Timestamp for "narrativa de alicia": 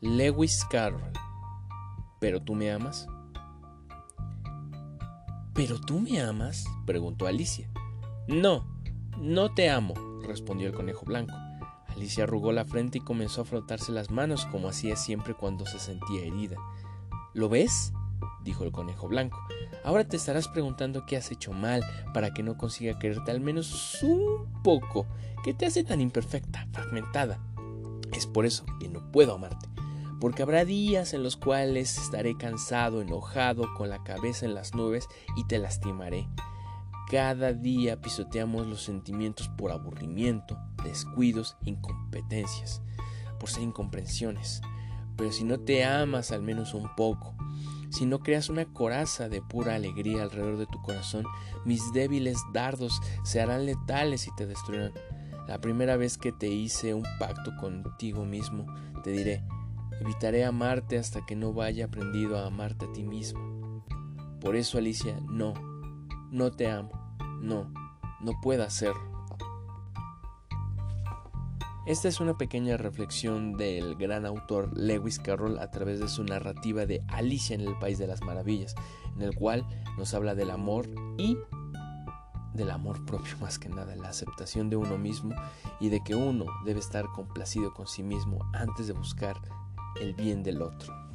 76.22-77.54